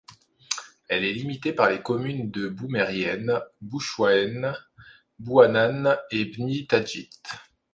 [0.87, 4.51] Elle est limitée par les communes de Boumerieme, Bouchaouene,
[5.19, 7.21] Bouanane et Bni Tadjite.